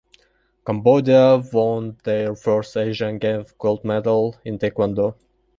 [0.65, 5.13] Cambodia won their first Asian Games gold medal in taekwondo.